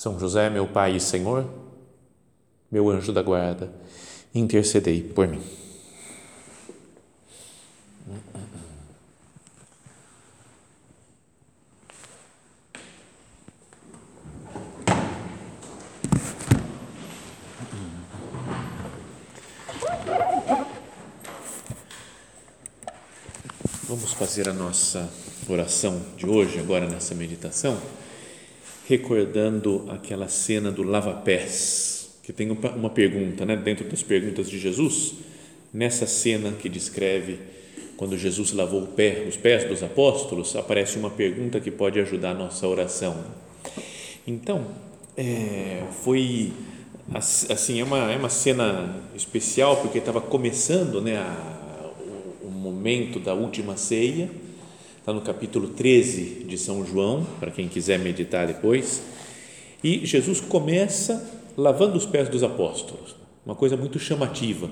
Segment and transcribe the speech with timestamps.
[0.00, 1.46] são José, meu Pai e Senhor,
[2.72, 3.70] meu anjo da guarda,
[4.34, 5.42] intercedei por mim.
[23.86, 25.10] Vamos fazer a nossa
[25.46, 27.78] oração de hoje, agora nessa meditação
[28.90, 35.14] recordando aquela cena do lava-pés, que tem uma pergunta, né, dentro das perguntas de Jesus,
[35.72, 37.38] nessa cena que descreve
[37.96, 42.34] quando Jesus lavou pé, os pés dos apóstolos, aparece uma pergunta que pode ajudar a
[42.34, 43.16] nossa oração.
[44.26, 44.66] Então,
[45.16, 46.52] é, foi
[47.48, 51.90] assim é uma é uma cena especial porque estava começando, né, a,
[52.42, 54.28] o, o momento da última ceia
[55.00, 59.02] está no capítulo 13 de São João, para quem quiser meditar depois.
[59.82, 61.26] E Jesus começa
[61.56, 64.70] lavando os pés dos apóstolos, uma coisa muito chamativa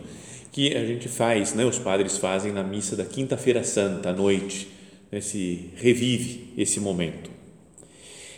[0.53, 4.69] que a gente faz, né, os padres fazem na missa da Quinta-feira Santa à noite,
[5.11, 7.31] né, se revive esse momento.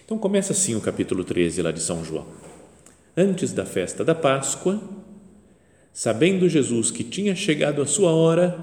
[0.04, 2.27] Então começa assim o capítulo 13 lá de São João.
[3.16, 4.80] Antes da festa da Páscoa,
[5.92, 8.58] sabendo Jesus que tinha chegado a sua hora,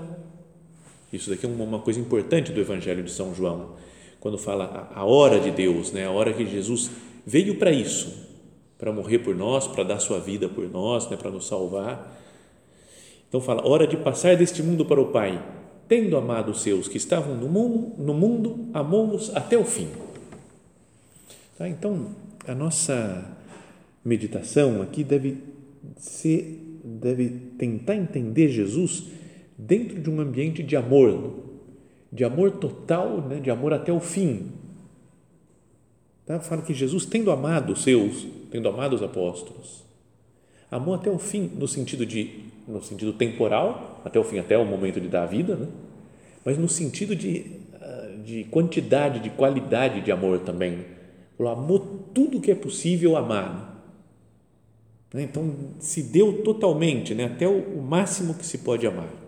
[1.11, 3.75] isso daqui é uma coisa importante do Evangelho de São João,
[4.19, 6.05] quando fala a hora de Deus, né?
[6.05, 6.91] a hora que Jesus
[7.25, 8.27] veio para isso,
[8.77, 11.15] para morrer por nós, para dar sua vida por nós, né?
[11.15, 12.17] para nos salvar.
[13.29, 15.41] Então fala, hora de passar deste mundo para o Pai,
[15.87, 19.87] tendo amado os seus que estavam no mundo, no mundo amou-os até o fim.
[21.57, 21.67] Tá?
[21.67, 22.09] Então,
[22.45, 23.25] a nossa
[24.03, 25.37] meditação aqui deve
[25.97, 29.05] ser, deve tentar entender Jesus
[29.57, 31.33] dentro de um ambiente de amor,
[32.11, 34.51] de amor total, né, de amor até o fim.
[36.25, 36.39] Tá?
[36.39, 39.83] Fala que Jesus, tendo amado os seus, tendo amado os apóstolos,
[40.69, 44.65] amou até o fim, no sentido de, no sentido temporal, até o fim, até o
[44.65, 45.67] momento de dar a vida, né?
[46.45, 47.45] mas no sentido de,
[47.81, 50.85] ah, de quantidade, de qualidade de amor também.
[51.39, 51.79] Ele amou
[52.13, 53.83] tudo que é possível amar.
[55.13, 55.23] Né?
[55.23, 57.25] Então, se deu totalmente, né?
[57.25, 59.26] até o máximo que se pode amar.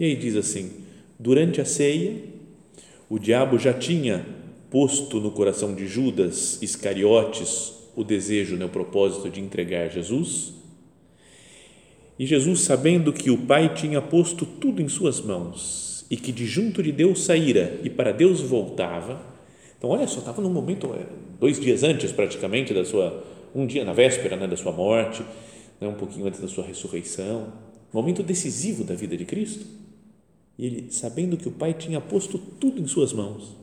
[0.00, 0.70] E aí diz assim:
[1.18, 2.16] durante a ceia,
[3.06, 4.24] o diabo já tinha
[4.70, 10.54] posto no coração de Judas Iscariotes o desejo, né, o propósito de entregar Jesus.
[12.18, 16.46] E Jesus, sabendo que o Pai tinha posto tudo em suas mãos e que de
[16.46, 19.20] junto de Deus saíra e para Deus voltava,
[19.76, 21.04] então olha só, estava num momento, é,
[21.38, 23.22] dois dias antes praticamente da sua,
[23.54, 25.22] um dia na véspera né, da sua morte,
[25.78, 27.52] né, um pouquinho antes da sua ressurreição,
[27.92, 29.89] momento decisivo da vida de Cristo
[30.58, 33.56] ele, sabendo que o Pai tinha posto tudo em suas mãos.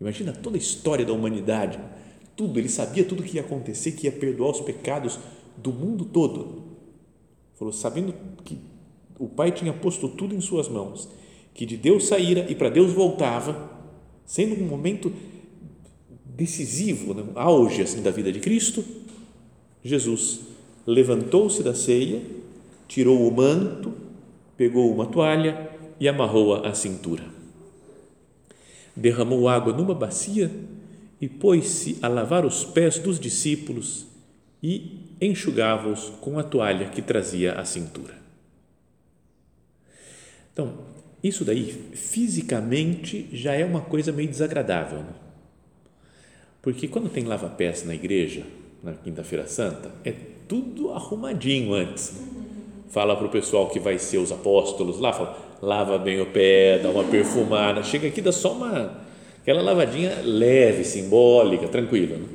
[0.00, 1.78] Imagina toda a história da humanidade,
[2.36, 5.18] tudo, ele sabia tudo que ia acontecer, que ia perdoar os pecados
[5.56, 6.62] do mundo todo.
[7.54, 8.58] Falou, sabendo que
[9.18, 11.08] o Pai tinha posto tudo em suas mãos,
[11.54, 13.70] que de Deus saíra e para Deus voltava,
[14.26, 15.10] sendo um momento
[16.26, 17.24] decisivo, né?
[17.34, 18.84] auge assim da vida de Cristo,
[19.82, 20.40] Jesus
[20.86, 22.20] levantou-se da ceia,
[22.86, 23.92] tirou o manto,
[24.56, 27.24] pegou uma toalha e amarrou-a à cintura.
[28.94, 30.50] Derramou água numa bacia
[31.20, 34.06] e pôs-se a lavar os pés dos discípulos
[34.62, 38.14] e enxugava-os com a toalha que trazia à cintura.
[40.52, 40.72] Então,
[41.22, 41.64] isso daí
[41.94, 45.14] fisicamente já é uma coisa meio desagradável, né?
[46.62, 48.44] porque quando tem lava-pés na igreja,
[48.82, 50.12] na Quinta-feira Santa, é
[50.48, 52.12] tudo arrumadinho antes.
[52.12, 52.45] Né?
[52.88, 56.78] Fala para o pessoal que vai ser os apóstolos lá, fala, lava bem o pé,
[56.82, 59.00] dá uma perfumada, chega aqui, dá só uma,
[59.42, 62.16] aquela lavadinha leve, simbólica, tranquila.
[62.16, 62.26] Né?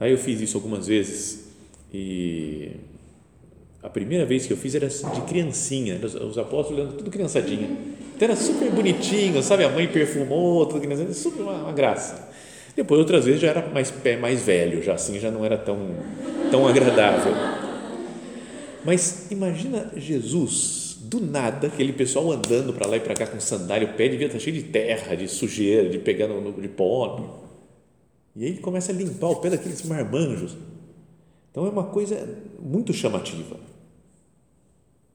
[0.00, 1.52] Aí eu fiz isso algumas vezes
[1.92, 2.72] e
[3.82, 7.68] a primeira vez que eu fiz era de criancinha, os apóstolos eram tudo criançadinha,
[8.14, 12.32] então era super bonitinho, sabe, a mãe perfumou, tudo criançadinha, super uma, uma graça.
[12.76, 15.78] Depois outras vezes já era mais pé mais velho, já assim já não era tão
[16.50, 17.32] tão agradável.
[18.84, 23.88] Mas imagina Jesus, do nada, aquele pessoal andando para lá e para cá com sandália,
[23.88, 27.42] o pé devia estar cheio de terra, de sujeira, de pegar no, de pó.
[28.36, 30.56] E aí ele começa a limpar o pé daqueles marmanjos.
[31.50, 32.28] Então é uma coisa
[32.60, 33.56] muito chamativa.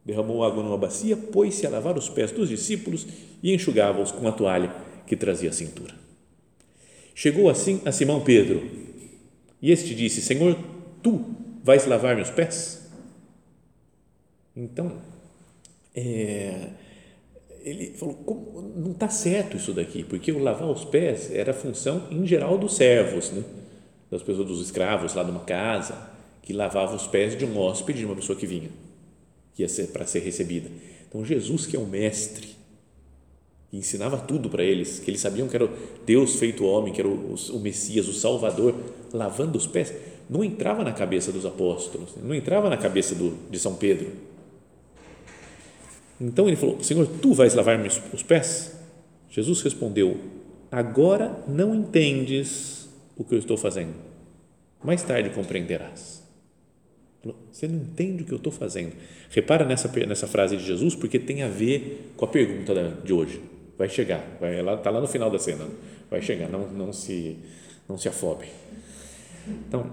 [0.05, 3.05] Derramou água numa bacia, pôs-se a lavar os pés dos discípulos
[3.43, 4.73] e enxugava-os com a toalha
[5.05, 5.93] que trazia à cintura.
[7.13, 8.63] Chegou assim a Simão Pedro
[9.61, 10.57] e este disse: Senhor,
[11.03, 11.25] tu
[11.63, 12.78] vais lavar meus pés?
[14.55, 14.91] Então,
[15.95, 16.69] é,
[17.63, 22.25] ele falou: não está certo isso daqui, porque o lavar os pés era função em
[22.25, 23.43] geral dos servos, né?
[24.09, 25.95] das pessoas, dos escravos lá de uma casa,
[26.41, 28.69] que lavavam os pés de um hóspede, de uma pessoa que vinha,
[29.53, 30.69] que ia ser para ser recebida.
[31.07, 32.59] Então, Jesus, que é o mestre,
[33.71, 35.69] e ensinava tudo para eles, que eles sabiam que era
[36.05, 38.75] Deus feito homem, que era o, o Messias, o Salvador,
[39.13, 39.93] lavando os pés,
[40.27, 44.11] não entrava na cabeça dos apóstolos, não entrava na cabeça do, de São Pedro.
[46.19, 47.79] Então ele falou: Senhor, tu vais lavar
[48.13, 48.77] os pés?
[49.29, 50.17] Jesus respondeu:
[50.71, 53.93] Agora não entendes o que eu estou fazendo,
[54.83, 56.19] mais tarde compreenderás.
[57.51, 58.93] Você não entende o que eu estou fazendo.
[59.29, 62.73] Repara nessa, nessa frase de Jesus, porque tem a ver com a pergunta
[63.03, 63.41] de hoje
[63.79, 65.65] vai chegar, vai está lá no final da cena,
[66.11, 67.37] vai chegar, não não se
[67.87, 68.47] não se afobe.
[69.47, 69.89] Então,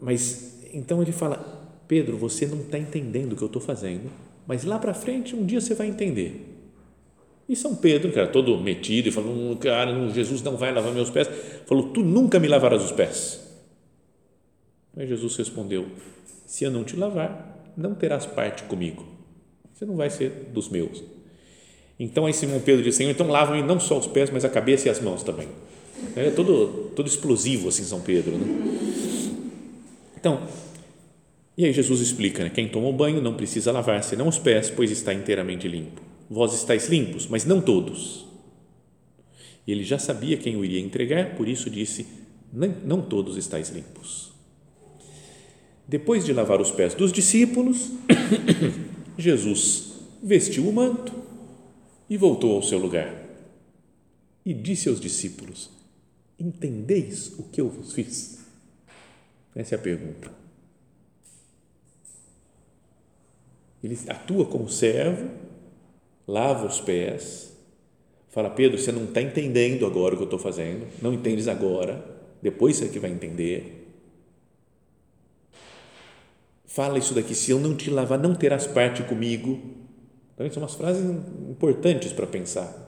[0.00, 4.10] mas então ele fala, Pedro, você não está entendendo o que eu estou fazendo,
[4.48, 6.56] mas lá para frente um dia você vai entender.
[7.46, 10.92] E São Pedro, que era todo metido e falou, hum, cara, Jesus não vai lavar
[10.92, 11.28] meus pés,
[11.66, 13.46] falou, tu nunca me lavarás os pés.
[14.96, 15.86] Mas Jesus respondeu,
[16.46, 19.06] se eu não te lavar, não terás parte comigo.
[19.74, 21.04] Você não vai ser dos meus.
[22.00, 24.88] Então aí Simão Pedro disse, Senhor, então lava-me não só os pés, mas a cabeça
[24.88, 25.48] e as mãos também.
[26.16, 28.32] É todo, todo explosivo assim São Pedro.
[28.32, 28.46] Né?
[30.16, 30.40] Então,
[31.58, 32.50] e aí Jesus explica, né?
[32.50, 36.00] quem toma o banho não precisa lavar senão os pés, pois está inteiramente limpo.
[36.30, 38.24] Vós estáis limpos, mas não todos.
[39.66, 42.06] E ele já sabia quem o iria entregar, por isso disse,
[42.52, 44.32] não, não todos estáis limpos.
[45.86, 47.90] Depois de lavar os pés dos discípulos,
[49.18, 51.18] Jesus vestiu o manto,
[52.08, 53.14] e voltou ao seu lugar.
[54.44, 55.70] E disse aos discípulos:
[56.38, 58.38] Entendeis o que eu vos fiz?
[59.54, 60.37] Essa é a pergunta.
[63.82, 65.28] Ele atua como servo,
[66.26, 67.56] lava os pés,
[68.28, 72.04] fala: Pedro, você não está entendendo agora o que eu estou fazendo, não entendes agora,
[72.42, 73.86] depois você que vai entender.
[76.66, 79.78] Fala isso daqui: se eu não te lavar, não terás parte comigo
[80.38, 81.04] então, são umas frases
[81.50, 82.86] importantes para pensar.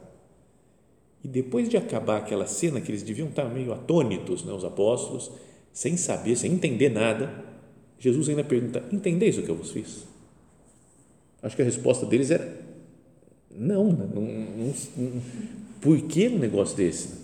[1.22, 5.32] E depois de acabar aquela cena que eles deviam estar meio atônitos, né, os apóstolos,
[5.72, 7.44] sem saber, sem entender nada,
[7.98, 10.06] Jesus ainda pergunta: Entendeis o que eu vos fiz?
[11.42, 12.52] Acho que a resposta deles era:
[13.50, 15.22] Não, não, não, não
[15.80, 17.20] por que um negócio desse?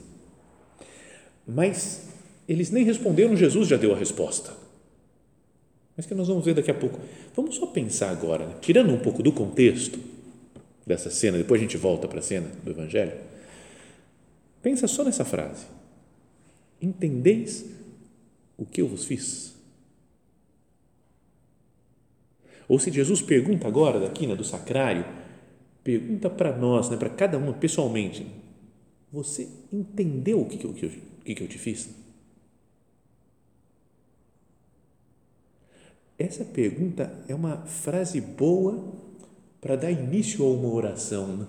[1.46, 2.08] Mas
[2.48, 4.52] eles nem responderam, Jesus já deu a resposta.
[5.96, 6.98] Mas que nós vamos ver daqui a pouco.
[7.34, 8.54] Vamos só pensar agora, né?
[8.60, 9.98] tirando um pouco do contexto,
[10.86, 13.12] dessa cena, depois a gente volta para a cena do Evangelho.
[14.62, 15.66] Pensa só nessa frase.
[16.80, 17.64] Entendeis
[18.56, 19.55] o que eu vos fiz?
[22.68, 25.04] Ou se Jesus pergunta agora, da quina do sacrário,
[25.84, 28.26] pergunta para nós, né, para cada um pessoalmente:
[29.12, 31.90] Você entendeu o que, que, eu, que, que eu te fiz?
[36.18, 38.94] Essa pergunta é uma frase boa
[39.60, 41.36] para dar início a uma oração.
[41.36, 41.46] Né?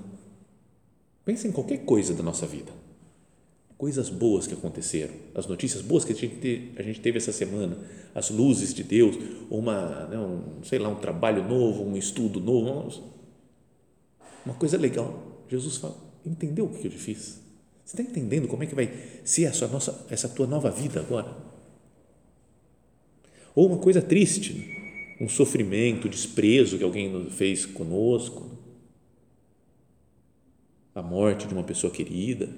[1.24, 2.72] Pensa em qualquer coisa da nossa vida.
[3.77, 7.31] Coisas boas que aconteceram, as notícias boas que a gente, teve, a gente teve essa
[7.31, 7.77] semana,
[8.15, 9.15] as luzes de Deus,
[9.51, 13.03] uma, né, um, sei lá, um trabalho novo, um estudo novo,
[14.43, 15.43] uma coisa legal.
[15.48, 17.39] Jesus fala: entendeu o que eu te fiz?
[17.86, 18.91] Você está entendendo como é que vai
[19.24, 21.38] ser essa, nossa, essa tua nova vida agora?
[23.55, 24.77] Ou uma coisa triste, né?
[25.19, 28.51] um sofrimento, desprezo que alguém fez conosco,
[30.93, 32.50] a morte de uma pessoa querida.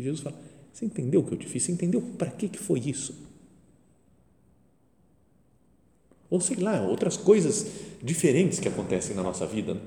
[0.00, 0.36] E Jesus fala:
[0.72, 1.62] Você entendeu o que eu te fiz?
[1.62, 3.14] Você entendeu para que, que foi isso?
[6.28, 7.66] Ou sei lá, outras coisas
[8.02, 9.80] diferentes que acontecem na nossa vida, né?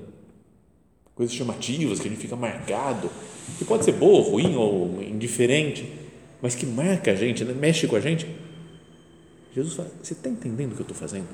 [1.14, 3.10] coisas chamativas que a gente fica marcado,
[3.58, 5.90] que pode ser boa, ruim ou indiferente,
[6.42, 7.54] mas que marca a gente, né?
[7.54, 8.26] mexe com a gente
[9.54, 11.28] Jesus fala: Você está entendendo o que eu estou fazendo?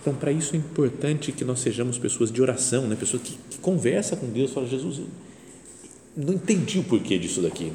[0.00, 2.96] Então, para isso é importante que nós sejamos pessoas de oração, né?
[2.96, 5.00] pessoas que, que conversam com Deus, fala Jesus,
[6.16, 7.72] não entendi o porquê disso daqui.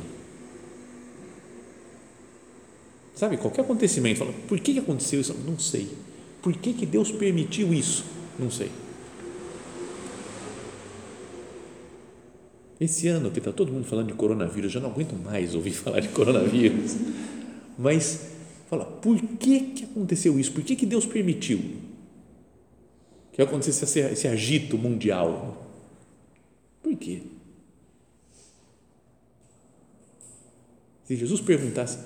[3.16, 5.34] Sabe, qualquer acontecimento, fala, por que aconteceu isso?
[5.46, 5.90] Não sei.
[6.42, 8.06] Por que, que Deus permitiu isso?
[8.38, 8.70] Não sei.
[12.80, 15.72] Esse ano que está todo mundo falando de coronavírus, eu já não aguento mais ouvir
[15.74, 16.96] falar de coronavírus.
[17.78, 18.28] Mas
[18.70, 20.52] fala, por que, que aconteceu isso?
[20.52, 21.60] Por que, que Deus permitiu
[23.34, 25.66] que acontecesse esse, esse agito mundial?
[26.84, 27.24] Por quê?
[31.08, 32.00] Se Jesus perguntasse,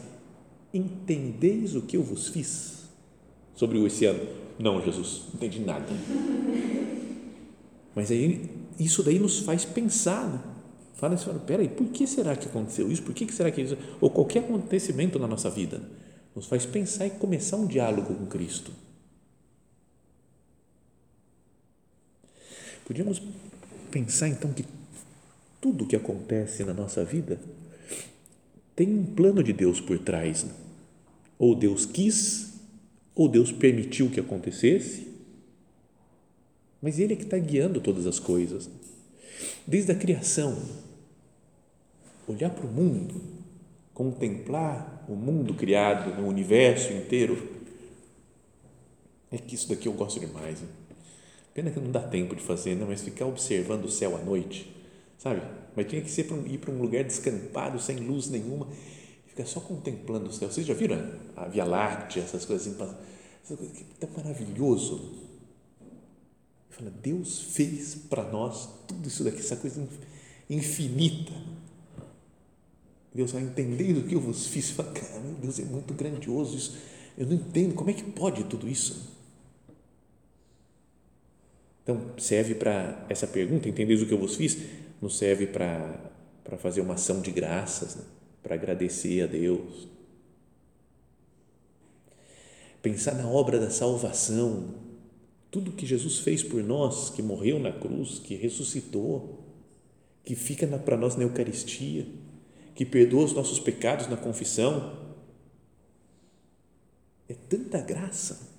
[0.72, 2.84] entendeis o que eu vos fiz
[3.56, 4.28] sobre o esse ano?
[4.60, 5.88] Não, Jesus, não entendi nada.
[7.96, 8.48] Mas aí,
[8.80, 10.40] isso daí nos faz pensar, né?
[10.94, 13.02] Fala assim, peraí, por que será que aconteceu isso?
[13.02, 13.76] Por que será que isso?
[14.00, 15.82] Ou qualquer acontecimento na nossa vida
[16.36, 18.72] nos faz pensar e começar um diálogo com Cristo.
[22.86, 23.20] Podíamos
[23.90, 24.64] pensar então que
[25.60, 27.40] tudo que acontece na nossa vida
[28.76, 30.44] tem um plano de Deus por trás.
[30.44, 30.54] Né?
[31.38, 32.54] Ou Deus quis,
[33.16, 35.08] ou Deus permitiu que acontecesse,
[36.82, 38.70] mas Ele é que está guiando todas as coisas.
[39.68, 40.58] Desde a criação,
[42.28, 43.22] olhar para o mundo,
[43.94, 47.62] contemplar o mundo criado, o universo inteiro.
[49.32, 50.62] É que isso daqui eu gosto demais.
[50.62, 50.68] Hein?
[51.54, 52.86] Pena que não dá tempo de fazer, né?
[52.88, 54.74] mas ficar observando o céu à noite,
[55.22, 55.42] sabe?
[55.76, 58.68] Mas tinha que ser para ir para um lugar descampado, sem luz nenhuma,
[59.26, 60.50] e ficar só contemplando o céu.
[60.50, 60.98] Vocês já viram
[61.36, 62.96] a Via Láctea, essas coisas assim?
[63.44, 65.30] Essas coisas que tão maravilhoso.
[66.70, 69.88] Fala, Deus fez para nós tudo isso daqui, essa coisa
[70.50, 71.34] infinita
[73.14, 74.72] Deus vai entender o que eu vos fiz.
[74.72, 76.78] Fala, cara, meu Deus, é muito grandioso isso.
[77.18, 79.12] Eu não entendo como é que pode tudo isso.
[81.84, 84.58] Então, serve para essa pergunta, entendeis o que eu vos fiz?
[85.02, 86.00] Nos serve para,
[86.44, 88.04] para fazer uma ação de graças, né?
[88.44, 89.88] para agradecer a Deus.
[92.82, 94.76] Pensar na obra da salvação,
[95.50, 99.44] tudo que Jesus fez por nós, que morreu na cruz, que ressuscitou,
[100.24, 102.06] que fica para nós na Eucaristia
[102.82, 104.98] que perdoa os nossos pecados na confissão.
[107.30, 108.50] É tanta graça.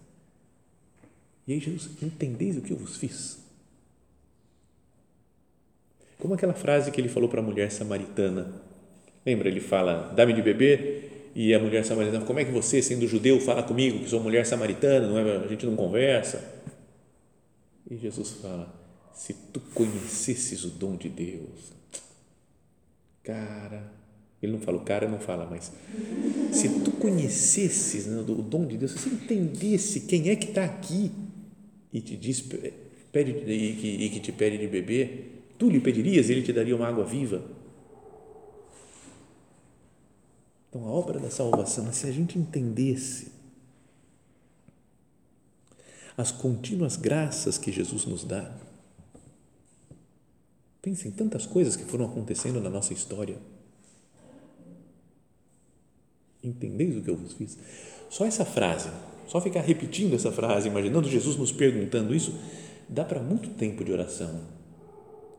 [1.46, 3.41] E aí Jesus, entendeis o que eu vos fiz?
[6.22, 8.54] Como aquela frase que ele falou para a mulher samaritana.
[9.26, 9.48] Lembra?
[9.48, 13.40] Ele fala, dá-me de beber, e a mulher samaritana, como é que você, sendo judeu,
[13.40, 16.62] fala comigo que sou mulher samaritana, não é, a gente não conversa?
[17.90, 18.72] E Jesus fala,
[19.12, 21.72] se tu conhecesses o dom de Deus,
[23.24, 23.90] cara,
[24.40, 25.72] ele não fala, o cara não fala, mas
[26.52, 30.64] se tu conhecesses né, o dom de Deus, se você entendesse quem é que está
[30.64, 31.10] aqui
[31.92, 32.44] e te diz,
[33.10, 35.31] pede, e, que, e que te pede de beber,
[35.62, 37.40] tu lhe pedirias e ele te daria uma água viva.
[40.68, 43.30] Então, a obra da salvação, se a gente entendesse
[46.16, 48.52] as contínuas graças que Jesus nos dá,
[50.80, 53.38] pense em tantas coisas que foram acontecendo na nossa história
[56.42, 57.56] Entendeis o que eu vos fiz?
[58.10, 58.90] Só essa frase,
[59.28, 62.34] só ficar repetindo essa frase, imaginando Jesus nos perguntando isso,
[62.88, 64.40] dá para muito tempo de oração,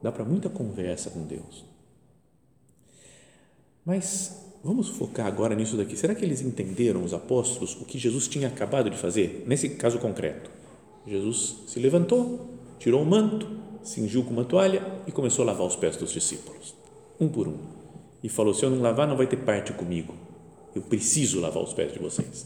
[0.03, 1.63] dá para muita conversa com Deus.
[3.85, 5.95] Mas vamos focar agora nisso daqui.
[5.95, 9.45] Será que eles entenderam, os apóstolos, o que Jesus tinha acabado de fazer?
[9.47, 10.51] Nesse caso concreto,
[11.07, 13.49] Jesus se levantou, tirou o manto,
[13.81, 16.75] cingiu com uma toalha e começou a lavar os pés dos discípulos,
[17.19, 17.57] um por um.
[18.21, 20.13] E falou: Se eu não lavar, não vai ter parte comigo.
[20.75, 22.45] Eu preciso lavar os pés de vocês.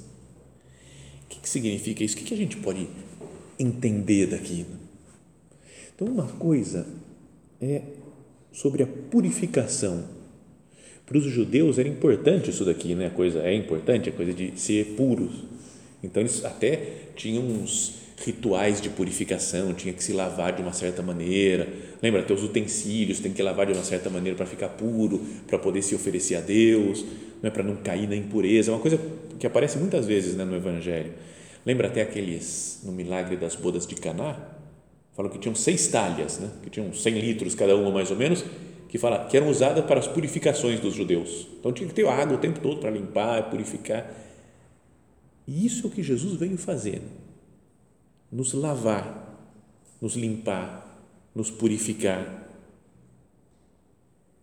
[1.25, 2.15] O que, que significa isso?
[2.15, 2.87] O que, que a gente pode
[3.59, 4.65] entender daqui?
[5.95, 6.87] Então, uma coisa
[7.61, 7.81] é
[8.51, 10.05] sobre a purificação.
[11.05, 13.07] Para os judeus era importante isso daqui, né?
[13.07, 15.43] A coisa é importante, a coisa de ser puros.
[16.03, 16.79] Então eles até
[17.15, 21.67] tinham uns rituais de purificação, tinha que se lavar de uma certa maneira.
[22.01, 25.57] Lembra, até os utensílios tem que lavar de uma certa maneira para ficar puro, para
[25.57, 27.05] poder se oferecer a Deus
[27.41, 28.99] não é para não cair na impureza, é uma coisa
[29.39, 31.13] que aparece muitas vezes né, no Evangelho.
[31.65, 34.37] Lembra até aqueles, no milagre das bodas de Caná,
[35.17, 38.45] falam que tinham seis talhas, né, que tinham 100 litros cada uma mais ou menos,
[38.87, 41.47] que, fala, que eram usadas para as purificações dos judeus.
[41.59, 44.09] Então tinha que ter água o tempo todo para limpar, purificar.
[45.45, 47.01] E isso é o que Jesus veio fazer:
[48.31, 49.37] nos lavar,
[49.99, 51.03] nos limpar,
[51.35, 52.47] nos purificar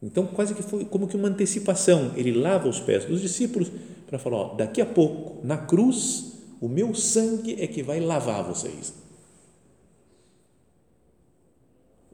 [0.05, 2.13] então, quase que foi como que uma antecipação.
[2.15, 3.71] Ele lava os pés dos discípulos
[4.07, 8.45] para falar: ó, daqui a pouco, na cruz, o meu sangue é que vai lavar
[8.45, 8.93] vocês.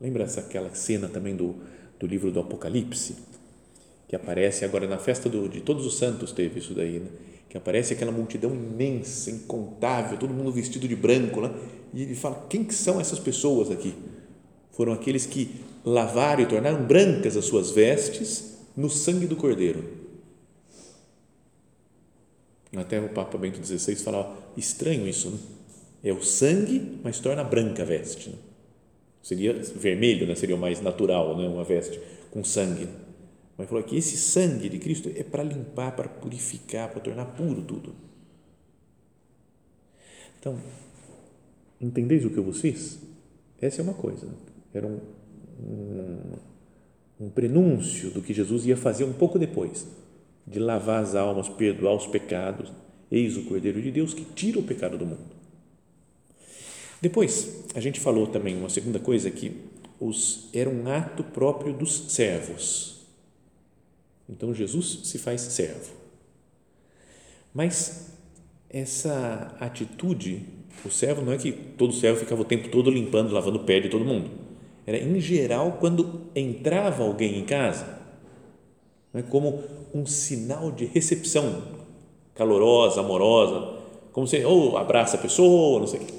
[0.01, 1.57] Lembra aquela cena também do,
[1.99, 3.17] do livro do Apocalipse?
[4.09, 7.09] Que aparece agora na festa do, de Todos os Santos, teve isso daí, né?
[7.49, 11.53] que aparece aquela multidão imensa, incontável, todo mundo vestido de branco, né?
[11.93, 13.95] e ele fala: quem que são essas pessoas aqui?
[14.81, 19.85] foram aqueles que lavaram e tornaram brancas as suas vestes no sangue do Cordeiro.
[22.75, 25.39] Até o Papa Bento XVI falava, estranho isso, né?
[26.03, 28.31] É o sangue, mas torna branca a veste.
[28.31, 28.37] Né?
[29.23, 30.35] Seria vermelho, né?
[30.35, 31.47] seria o mais natural, né?
[31.47, 32.01] uma veste
[32.31, 32.89] com sangue.
[33.57, 37.63] Mas falou que esse sangue de Cristo é para limpar, para purificar, para tornar puro
[37.63, 37.95] tudo.
[40.39, 40.59] Então,
[41.79, 42.99] entendeis o que eu vos fiz?
[43.61, 44.27] Essa é uma coisa.
[44.73, 45.01] Era um,
[45.63, 49.87] um, um prenúncio do que Jesus ia fazer um pouco depois
[50.47, 52.73] de lavar as almas, perdoar os pecados.
[53.11, 55.40] Eis o Cordeiro de Deus que tira o pecado do mundo.
[57.01, 59.57] Depois, a gente falou também uma segunda coisa que
[59.99, 63.01] os, era um ato próprio dos servos.
[64.29, 65.93] Então Jesus se faz servo.
[67.53, 68.13] Mas
[68.69, 70.45] essa atitude,
[70.85, 73.81] o servo não é que todo servo ficava o tempo todo limpando, lavando o pé
[73.81, 74.31] de todo mundo.
[74.87, 77.99] Era em geral quando entrava alguém em casa,
[79.13, 81.63] é como um sinal de recepção
[82.35, 83.81] calorosa, amorosa,
[84.13, 86.15] como se ou abraça a pessoa, não sei o quê.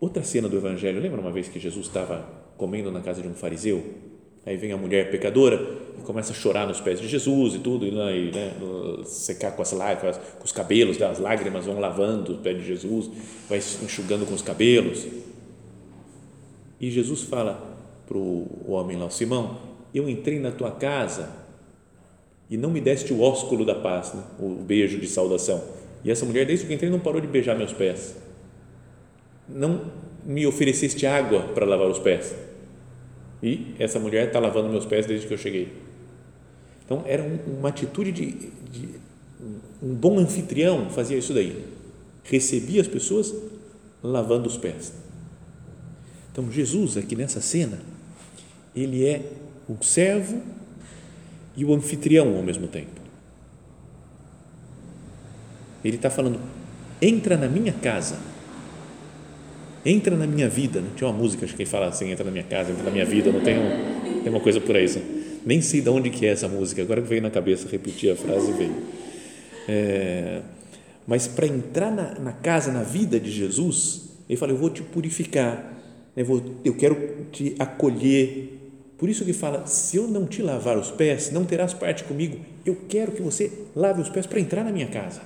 [0.00, 2.26] Outra cena do Evangelho, lembra uma vez que Jesus estava
[2.56, 3.84] comendo na casa de um fariseu?
[4.46, 7.84] Aí vem a mulher pecadora e começa a chorar nos pés de Jesus e tudo,
[7.86, 8.54] e, né,
[9.04, 12.64] secar com as lágrimas, com os cabelos, né, as lágrimas vão lavando os pés de
[12.64, 13.10] Jesus,
[13.46, 15.06] vai enxugando com os cabelos.
[16.80, 17.76] E Jesus fala
[18.06, 19.58] para o homem lá, Simão,
[19.94, 21.28] eu entrei na tua casa
[22.48, 24.22] e não me deste o ósculo da paz, né?
[24.38, 25.62] o beijo de saudação.
[26.02, 28.16] E essa mulher, desde que entrei, não parou de beijar meus pés.
[29.52, 29.90] Não
[30.24, 32.34] me ofereceste água para lavar os pés.
[33.42, 35.72] E essa mulher está lavando meus pés desde que eu cheguei.
[36.84, 38.32] Então, era uma atitude de,
[38.70, 38.88] de
[39.82, 41.64] um bom anfitrião fazia isso daí.
[42.24, 43.34] Recebia as pessoas
[44.02, 44.92] lavando os pés.
[46.32, 47.78] Então, Jesus, aqui nessa cena,
[48.74, 49.32] ele é
[49.68, 50.42] um servo
[51.56, 53.00] e o anfitrião ao mesmo tempo.
[55.84, 56.40] Ele está falando:
[57.00, 58.18] entra na minha casa,
[59.84, 60.82] entra na minha vida.
[60.96, 63.30] Tinha uma música acho que fala assim: entra na minha casa, entra na minha vida.
[63.32, 64.84] Não tem, um, tem uma coisa por aí.
[64.84, 65.02] Assim.
[65.44, 66.82] Nem sei de onde que é essa música.
[66.82, 68.74] Agora que veio na cabeça, repetir a frase veio.
[69.68, 70.42] É,
[71.06, 74.82] mas para entrar na, na, casa, na vida de Jesus, ele fala: eu vou te
[74.82, 75.74] purificar,
[76.16, 78.58] eu, vou, eu quero te acolher,
[78.98, 82.38] por isso que fala: se eu não te lavar os pés, não terás parte comigo.
[82.66, 85.22] Eu quero que você lave os pés para entrar na minha casa.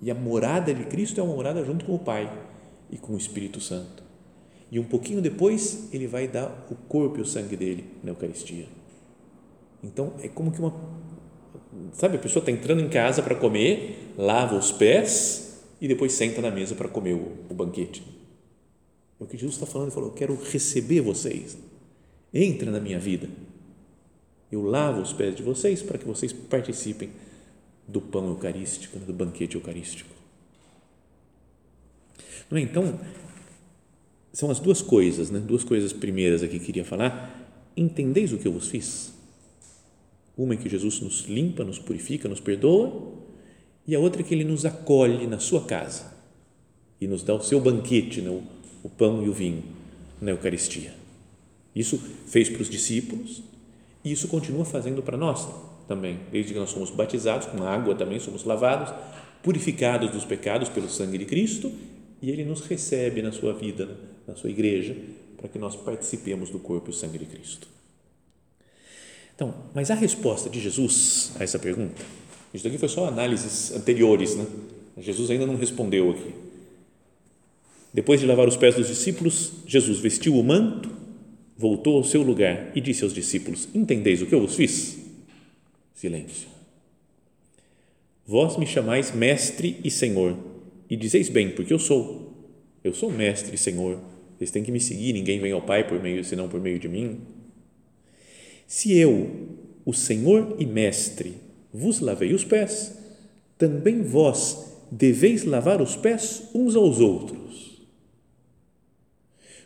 [0.00, 2.30] E a morada de Cristo é uma morada junto com o Pai
[2.90, 4.02] e com o Espírito Santo.
[4.70, 8.66] E um pouquinho depois, ele vai dar o corpo e o sangue dele na Eucaristia.
[9.82, 10.74] Então, é como que uma.
[11.92, 16.42] Sabe, a pessoa está entrando em casa para comer, lava os pés e depois senta
[16.42, 18.02] na mesa para comer o, o banquete.
[19.20, 19.88] É o que Jesus está falando.
[19.88, 21.56] Ele falou: Eu quero receber vocês
[22.32, 23.28] entra na minha vida.
[24.50, 27.10] Eu lavo os pés de vocês para que vocês participem
[27.86, 30.10] do pão eucarístico, do banquete eucarístico.
[32.50, 32.62] Não é?
[32.62, 32.98] Então,
[34.32, 35.38] são as duas coisas, né?
[35.38, 37.34] duas coisas primeiras aqui que queria falar.
[37.76, 39.12] Entendeis o que eu vos fiz?
[40.36, 43.12] Uma é que Jesus nos limpa, nos purifica, nos perdoa,
[43.86, 46.12] e a outra é que ele nos acolhe na sua casa
[47.00, 48.30] e nos dá o seu banquete, né?
[48.30, 48.42] o,
[48.82, 49.64] o pão e o vinho
[50.20, 50.94] na Eucaristia.
[51.74, 53.42] Isso fez para os discípulos
[54.04, 55.48] e isso continua fazendo para nós
[55.86, 58.94] também, desde que nós somos batizados com água também somos lavados,
[59.42, 61.72] purificados dos pecados pelo sangue de Cristo
[62.20, 64.96] e ele nos recebe na sua vida, na sua igreja,
[65.36, 67.68] para que nós participemos do corpo e sangue de Cristo.
[69.34, 72.02] Então, mas a resposta de Jesus a essa pergunta,
[72.52, 74.46] isso daqui foi só análises anteriores, né?
[74.98, 76.34] Jesus ainda não respondeu aqui.
[77.94, 80.98] Depois de lavar os pés dos discípulos, Jesus vestiu o manto
[81.58, 84.96] voltou ao seu lugar e disse aos discípulos: Entendeis o que eu vos fiz?
[85.92, 86.46] Silêncio.
[88.24, 90.36] Vós me chamais mestre e senhor,
[90.88, 92.34] e dizeis bem, porque eu sou.
[92.82, 94.00] Eu sou mestre e senhor.
[94.36, 96.88] Vocês têm que me seguir, ninguém vem ao Pai por meio, senão por meio de
[96.88, 97.20] mim.
[98.66, 99.30] Se eu,
[99.84, 101.34] o Senhor e Mestre,
[101.72, 102.96] vos lavei os pés,
[103.56, 107.48] também vós deveis lavar os pés uns aos outros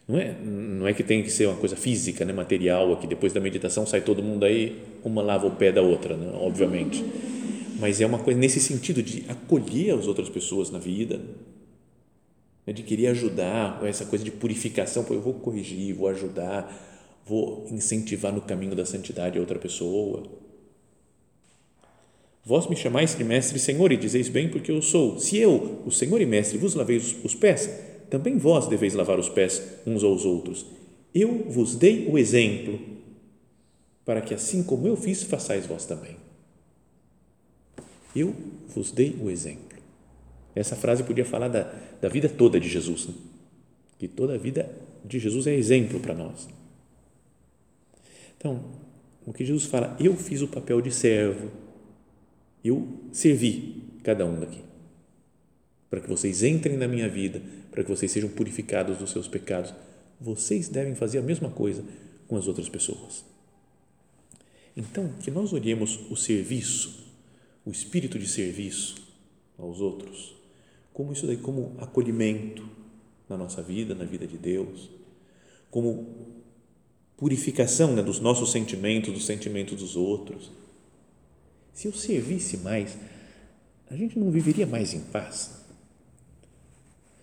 [0.07, 3.33] não é, não é que tem que ser uma coisa física, né, material, aqui depois
[3.33, 7.05] da meditação sai todo mundo aí, uma lava o pé da outra, né, obviamente.
[7.83, 11.21] Mas é uma coisa nesse sentido de acolher as outras pessoas na vida,
[12.65, 18.33] né, de querer ajudar, essa coisa de purificação, eu vou corrigir, vou ajudar, vou incentivar
[18.33, 20.23] no caminho da santidade a outra pessoa.
[22.45, 25.19] Vós me chamais de mestre e senhor e dizeis bem porque eu sou.
[25.19, 27.69] Se eu, o senhor e mestre, vos lavei os pés,
[28.09, 30.65] também vós deveis lavar os pés uns aos outros
[31.13, 32.79] Eu vos dei o exemplo,
[34.05, 36.23] para que assim como eu fiz, façais vós também.
[38.15, 38.35] Eu
[38.75, 39.79] vos dei o exemplo.
[40.55, 43.15] Essa frase podia falar da, da vida toda de Jesus, né?
[43.99, 44.71] que toda a vida
[45.05, 46.49] de Jesus é exemplo para nós.
[48.37, 48.63] Então,
[49.25, 51.51] o que Jesus fala, eu fiz o papel de servo,
[52.65, 54.61] eu servi cada um daqui,
[55.89, 59.73] para que vocês entrem na minha vida, para que vocês sejam purificados dos seus pecados.
[60.21, 61.85] Vocês devem fazer a mesma coisa
[62.29, 63.25] com as outras pessoas.
[64.77, 67.12] Então, que nós olhemos o serviço,
[67.65, 68.97] o espírito de serviço
[69.59, 70.35] aos outros,
[70.93, 72.69] como isso daí, como acolhimento
[73.29, 74.91] na nossa vida, na vida de Deus,
[75.71, 76.07] como
[77.17, 80.51] purificação né, dos nossos sentimentos, dos sentimentos dos outros.
[81.73, 82.97] Se eu servisse mais,
[83.89, 85.63] a gente não viveria mais em paz.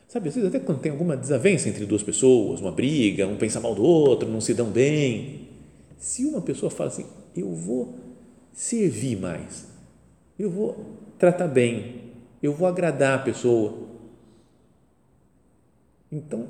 [0.08, 3.60] Sabe, às vezes até quando tem alguma desavença entre duas pessoas, uma briga, um pensa
[3.60, 5.49] mal do outro, não se dão bem.
[5.99, 7.95] Se uma pessoa fala assim, eu vou
[8.52, 9.67] servir mais,
[10.39, 10.86] eu vou
[11.17, 13.89] tratar bem, eu vou agradar a pessoa.
[16.10, 16.47] Então,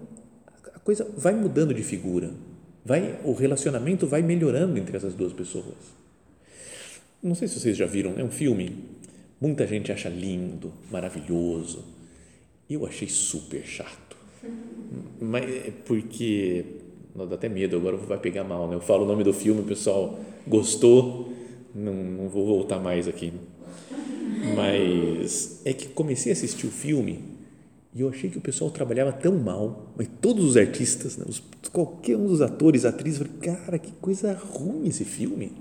[0.74, 2.32] a coisa vai mudando de figura,
[2.86, 5.98] vai, o relacionamento vai melhorando entre essas duas pessoas.
[7.22, 8.78] Não sei se vocês já viram, é um filme,
[9.42, 11.84] muita gente acha lindo, maravilhoso.
[12.70, 14.16] Eu achei super chato.
[15.20, 16.64] Mas é porque
[17.16, 18.76] não dá até medo, agora vai pegar mal, né?
[18.76, 21.34] Eu falo o nome do filme, o pessoal gostou,
[21.74, 23.34] não, não vou voltar mais aqui.
[24.56, 27.40] Mas é que comecei a assistir o filme
[27.94, 31.42] e eu achei que o pessoal trabalhava tão mal, mas todos os artistas, né, os,
[31.72, 35.54] qualquer um dos atores, atrizes, falei, cara, que coisa ruim esse filme.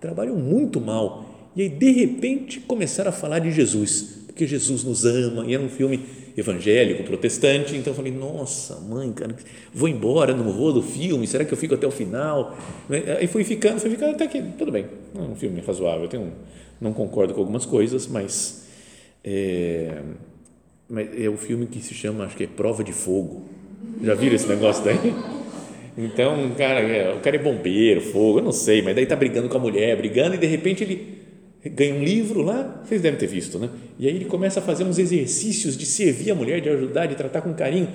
[0.00, 1.50] Trabalham muito mal.
[1.54, 5.62] E aí, de repente, começaram a falar de Jesus, porque Jesus nos ama, e era
[5.62, 6.00] um filme
[6.36, 9.36] evangélico, protestante, então eu falei, nossa, mãe, cara,
[9.72, 12.58] vou embora, não vou do filme, será que eu fico até o final?
[13.18, 16.32] Aí fui ficando, fui ficando até que, tudo bem, é um filme razoável, tem um,
[16.80, 18.66] não concordo com algumas coisas, mas
[19.22, 20.02] é,
[20.88, 23.42] mas é o filme que se chama, acho que é Prova de Fogo.
[24.02, 25.14] Já viram esse negócio daí?
[25.96, 29.48] Então, cara, é, o cara é bombeiro, fogo, eu não sei, mas daí tá brigando
[29.48, 31.22] com a mulher, brigando, e de repente ele
[31.70, 33.70] ganha um livro lá, vocês devem ter visto, né?
[33.98, 37.14] E aí ele começa a fazer uns exercícios de servir a mulher, de ajudar, de
[37.14, 37.88] tratar com carinho.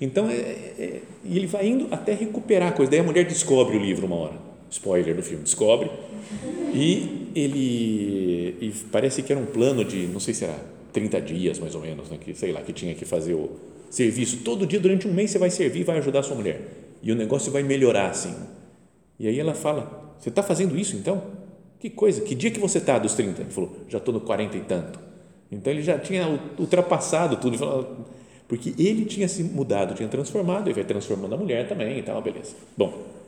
[0.00, 2.90] Então, é, é, ele vai indo até recuperar a coisa.
[2.90, 4.51] Daí a mulher descobre o livro uma hora.
[4.72, 5.90] Spoiler do filme, descobre.
[6.72, 10.58] E ele e parece que era um plano de, não sei se era
[10.94, 13.50] 30 dias mais ou menos, né, que sei lá, que tinha que fazer o
[13.90, 16.60] serviço todo dia durante um mês você vai servir, vai ajudar a sua mulher.
[17.02, 18.34] E o negócio vai melhorar assim.
[19.18, 21.22] E aí ela fala: "Você está fazendo isso então?
[21.78, 24.56] Que coisa, que dia que você está dos 30?" Ele falou: "Já estou no 40
[24.56, 24.98] e tanto."
[25.50, 26.26] Então ele já tinha
[26.58, 28.06] ultrapassado tudo, falou,
[28.48, 32.22] porque ele tinha se mudado, tinha transformado, e vai transformando a mulher também e tal,
[32.22, 32.54] beleza.
[32.74, 33.21] Bom,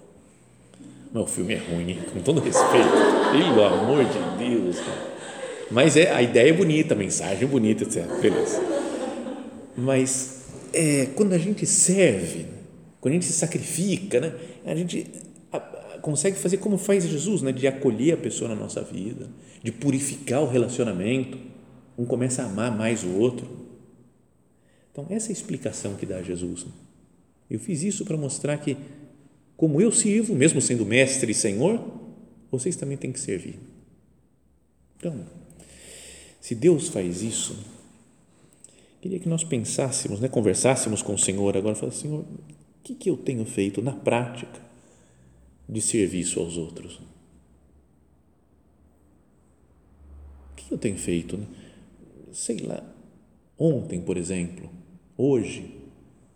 [1.22, 2.88] o filme é ruim, com todo respeito.
[3.30, 4.76] Pelo amor de Deus.
[5.70, 8.04] Mas é, a ideia é bonita, a mensagem é bonita, etc.
[8.20, 8.60] Beleza.
[9.76, 12.46] Mas é, quando a gente serve,
[13.00, 15.06] quando a gente se sacrifica, né, a gente
[16.04, 19.26] consegue fazer como faz Jesus, né, de acolher a pessoa na nossa vida,
[19.62, 21.38] de purificar o relacionamento.
[21.96, 23.48] Um começa a amar mais o outro.
[24.92, 26.64] Então, essa é a explicação que dá Jesus.
[26.64, 26.72] Né.
[27.50, 28.76] Eu fiz isso para mostrar que
[29.56, 31.80] como eu sirvo, mesmo sendo mestre e senhor,
[32.50, 33.58] vocês também têm que servir.
[34.96, 35.24] Então,
[36.40, 37.56] se Deus faz isso,
[39.00, 42.26] queria que nós pensássemos, né, conversássemos com o Senhor agora, falar, Senhor, o
[42.82, 44.60] que, que eu tenho feito na prática
[45.68, 47.00] de serviço aos outros?
[50.52, 51.36] O que eu tenho feito?
[51.36, 51.46] Né?
[52.32, 52.82] Sei lá,
[53.58, 54.70] ontem, por exemplo,
[55.16, 55.74] hoje,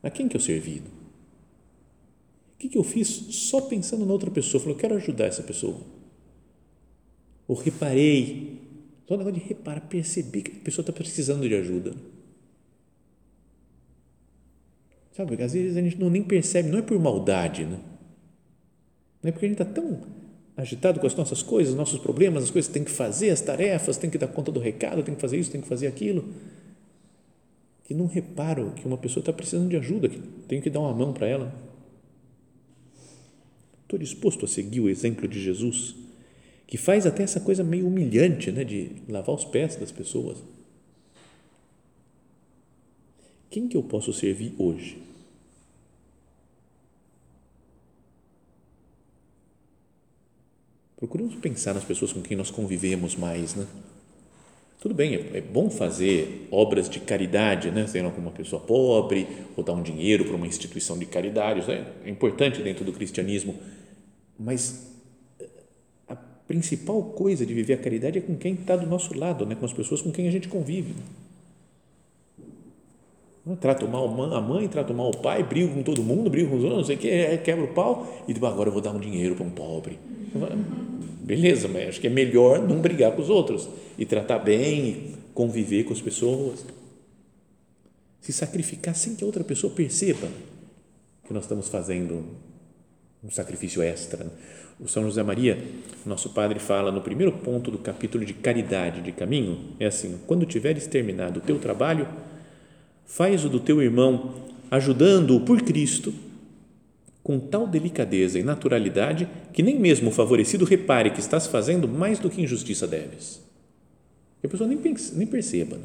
[0.03, 0.83] a quem que eu servi?
[2.59, 4.59] O que, que eu fiz só pensando na outra pessoa?
[4.59, 5.77] Eu falei, eu quero ajudar essa pessoa.
[7.47, 8.61] Ou reparei,
[9.07, 11.95] só o negócio de reparar, perceber que a pessoa está precisando de ajuda.
[15.13, 17.79] Sabe, às vezes a gente não nem percebe, não é por maldade, né?
[19.23, 20.01] Não é porque a gente está tão
[20.57, 23.97] agitado com as nossas coisas, nossos problemas, as coisas que tem que fazer, as tarefas,
[23.97, 26.29] tem que dar conta do recado, tem que fazer isso, tem que fazer aquilo,
[27.85, 30.19] que não reparo que uma pessoa está precisando de ajuda, que
[30.49, 31.68] tenho que dar uma mão para ela.
[33.89, 35.95] Estou disposto a seguir o exemplo de Jesus,
[36.67, 40.37] que faz até essa coisa meio humilhante, né, de lavar os pés das pessoas.
[43.49, 44.99] Quem que eu posso servir hoje?
[50.95, 53.67] Procuramos pensar nas pessoas com quem nós convivemos mais, né?
[54.79, 57.87] Tudo bem, é, é bom fazer obras de caridade, né?
[57.87, 61.71] Sendo com uma pessoa pobre, ou dar um dinheiro para uma instituição de caridade, isso
[61.71, 63.59] é, é importante dentro do cristianismo,
[64.39, 64.87] mas
[66.07, 66.15] a
[66.47, 69.55] principal coisa de viver a caridade é com quem está do nosso lado, né?
[69.55, 70.95] com as pessoas com quem a gente convive.
[73.61, 76.65] Trato mal a mãe, trato mal o pai, brigo com todo mundo, brigo com os
[76.65, 79.01] outros, não sei o que, quebra o pau e tipo, agora eu vou dar um
[79.01, 79.99] dinheiro para um pobre.
[81.23, 85.85] Beleza, mas acho que é melhor não brigar com os outros e tratar bem, conviver
[85.85, 86.65] com as pessoas.
[88.21, 90.29] Se sacrificar sem que a outra pessoa perceba
[91.25, 92.25] que nós estamos fazendo
[93.23, 94.27] um sacrifício extra.
[94.81, 95.59] O São José Maria,
[96.07, 100.47] nosso padre, fala no primeiro ponto do capítulo de caridade de caminho: é assim, quando
[100.47, 102.07] tiveres terminado o teu trabalho,
[103.05, 104.35] faz o do teu irmão,
[104.71, 106.15] ajudando-o por Cristo,
[107.23, 112.19] com tal delicadeza e naturalidade que nem mesmo o favorecido repare que estás fazendo mais
[112.19, 113.43] do que injustiça deves.
[114.41, 114.79] Que a pessoa nem,
[115.15, 115.79] nem perceba.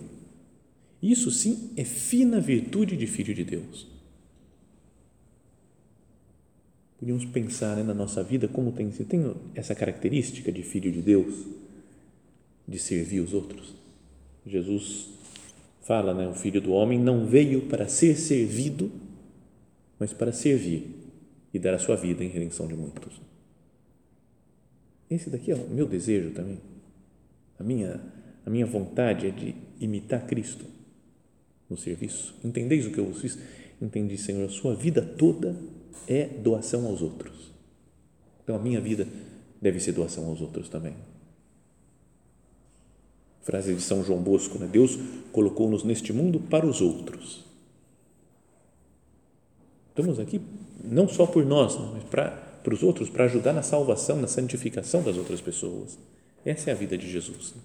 [1.02, 3.93] Isso sim é fina virtude de filho de Deus.
[7.04, 11.02] Podíamos pensar né, na nossa vida como tem, você tem essa característica de filho de
[11.02, 11.46] Deus,
[12.66, 13.76] de servir os outros.
[14.48, 15.10] Jesus
[15.82, 18.90] fala, né, o filho do homem não veio para ser servido,
[20.00, 20.96] mas para servir
[21.54, 23.20] e dar a sua vida em redenção de muitos.
[25.10, 26.62] Esse daqui é o meu desejo também.
[27.60, 28.00] A minha,
[28.46, 30.64] a minha vontade é de imitar Cristo
[31.70, 32.34] no serviço.
[32.46, 33.38] Entendeis o que eu vos fiz?
[33.82, 35.54] Entendi, Senhor, a sua vida toda
[36.08, 37.52] é doação aos outros.
[38.44, 39.08] Então a minha vida
[39.62, 40.96] deve ser doação aos outros também.
[43.42, 44.68] Frase de São João Bosco, né?
[44.72, 44.98] Deus
[45.32, 47.44] colocou-nos neste mundo para os outros.
[49.90, 50.42] Estamos aqui
[50.84, 55.04] não só por nós, mas para, para os outros, para ajudar na salvação, na santificação
[55.04, 55.98] das outras pessoas.
[56.46, 57.54] Essa é a vida de Jesus.
[57.56, 57.62] Né?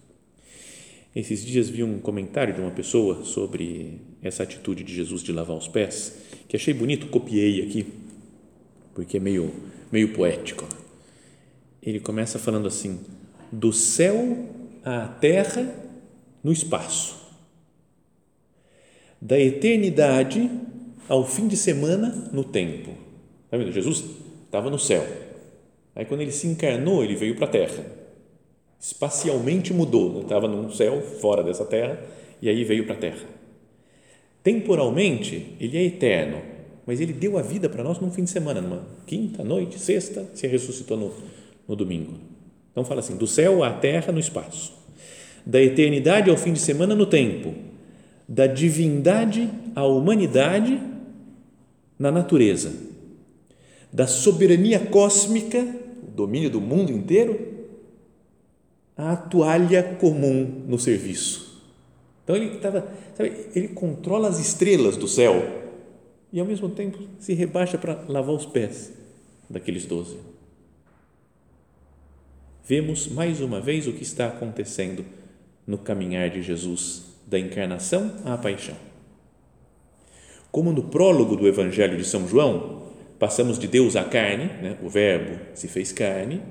[1.16, 5.56] Esses dias vi um comentário de uma pessoa sobre essa atitude de Jesus de lavar
[5.56, 7.86] os pés, que achei bonito, copiei aqui,
[8.98, 9.54] porque é meio,
[9.92, 10.66] meio poético.
[11.80, 12.98] Ele começa falando assim:
[13.52, 14.36] do céu
[14.84, 15.72] à terra
[16.42, 17.16] no espaço,
[19.20, 20.50] da eternidade
[21.08, 22.90] ao fim de semana no tempo.
[23.48, 23.70] Tá vendo?
[23.70, 24.04] Jesus
[24.44, 25.06] estava no céu.
[25.94, 27.84] Aí quando ele se encarnou, ele veio para a terra.
[28.80, 32.04] Espacialmente mudou, estava no céu, fora dessa terra,
[32.42, 33.26] e aí veio para a terra.
[34.42, 36.57] Temporalmente, ele é eterno,
[36.88, 40.24] mas ele deu a vida para nós num fim de semana, numa quinta, noite, sexta,
[40.32, 41.12] se ressuscitou no,
[41.68, 42.14] no domingo.
[42.72, 44.72] Então fala assim: do céu à terra no espaço,
[45.44, 47.54] da eternidade ao fim de semana no tempo,
[48.26, 50.80] da divindade à humanidade
[51.98, 52.72] na natureza,
[53.92, 55.58] da soberania cósmica,
[56.02, 57.38] o domínio do mundo inteiro,
[58.96, 61.62] à toalha comum no serviço.
[62.24, 65.67] Então ele estava, sabe, ele controla as estrelas do céu
[66.32, 68.92] e ao mesmo tempo se rebaixa para lavar os pés
[69.48, 70.16] daqueles doze
[72.68, 75.02] vemos mais uma vez o que está acontecendo
[75.66, 78.76] no caminhar de Jesus, da encarnação à paixão.
[80.52, 84.76] Como no prólogo do Evangelho de São João, passamos de Deus à carne, né?
[84.82, 86.42] o Verbo se fez carne.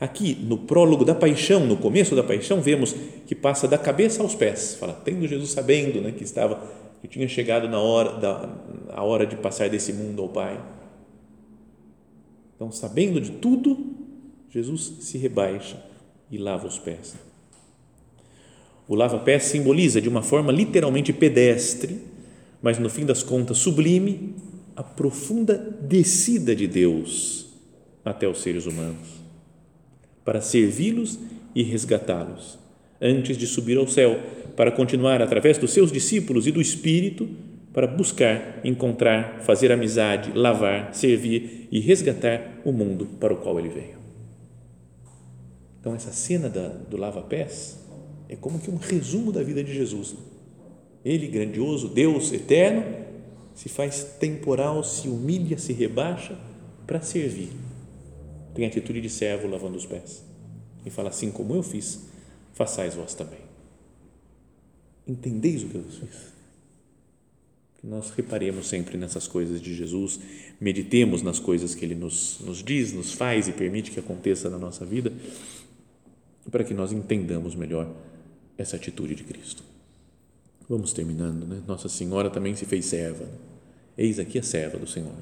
[0.00, 2.94] Aqui, no prólogo da paixão, no começo da paixão, vemos
[3.26, 4.76] que passa da cabeça aos pés.
[4.80, 6.62] Fala, tendo Jesus sabendo né, que estava,
[7.04, 8.48] que tinha chegado na hora, da,
[8.94, 10.58] a hora de passar desse mundo ao Pai.
[12.56, 13.94] Então, sabendo de tudo,
[14.48, 15.84] Jesus se rebaixa
[16.30, 17.14] e lava os pés.
[18.88, 22.00] O lava-pés simboliza de uma forma literalmente pedestre,
[22.62, 24.34] mas no fim das contas sublime,
[24.74, 27.48] a profunda descida de Deus
[28.02, 29.08] até os seres humanos,
[30.24, 31.18] para servi-los
[31.54, 32.58] e resgatá-los,
[33.04, 34.18] antes de subir ao céu,
[34.56, 37.28] para continuar através dos seus discípulos e do Espírito,
[37.72, 43.68] para buscar, encontrar, fazer amizade, lavar, servir e resgatar o mundo para o qual ele
[43.68, 43.98] veio.
[45.80, 47.84] Então, essa cena da, do lava-pés
[48.28, 50.14] é como que um resumo da vida de Jesus.
[51.04, 52.84] Ele, grandioso, Deus eterno,
[53.54, 56.38] se faz temporal, se humilha, se rebaixa
[56.86, 57.50] para servir.
[58.54, 60.24] Tem atitude de servo lavando os pés.
[60.86, 62.08] E fala assim: como eu fiz,
[62.54, 63.40] façais vós também.
[65.06, 66.32] Entendeis o que eu fiz?
[67.78, 70.18] Que nós reparemos sempre nessas coisas de Jesus,
[70.58, 74.58] meditemos nas coisas que Ele nos, nos diz, nos faz e permite que aconteça na
[74.58, 75.12] nossa vida
[76.50, 77.90] para que nós entendamos melhor
[78.56, 79.62] essa atitude de Cristo.
[80.68, 81.62] Vamos terminando, né?
[81.66, 83.28] Nossa Senhora também se fez serva.
[83.96, 85.12] Eis aqui a serva do Senhor.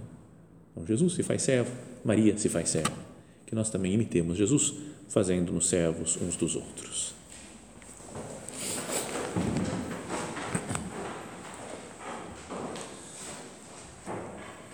[0.70, 1.70] Então, Jesus se faz servo,
[2.04, 2.96] Maria se faz serva.
[3.46, 4.74] Que nós também imitemos Jesus,
[5.08, 7.21] fazendo-nos servos uns dos outros.